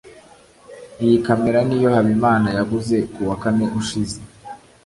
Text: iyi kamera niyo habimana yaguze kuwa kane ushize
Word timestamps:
iyi 1.03 1.17
kamera 1.25 1.59
niyo 1.67 1.89
habimana 1.95 2.47
yaguze 2.57 2.97
kuwa 3.13 3.35
kane 3.41 3.65
ushize 3.79 4.17